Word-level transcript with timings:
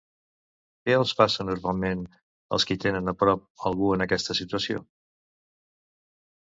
Què 0.87 0.95
els 0.99 1.11
passa 1.19 1.45
normalment 1.49 2.01
als 2.57 2.67
qui 2.71 2.79
tenen 2.87 3.13
a 3.13 3.15
prop 3.21 3.47
algú 3.73 3.93
en 3.99 4.09
aquesta 4.09 4.39
situació? 4.43 4.85